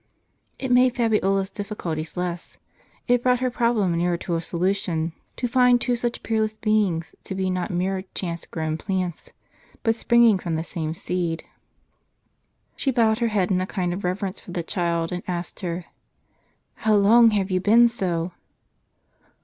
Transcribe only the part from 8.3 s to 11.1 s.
grown plants, but springing from the same